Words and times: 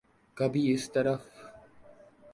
کبھی 0.37 0.63
اس 0.73 0.91
طرف۔ 0.91 1.21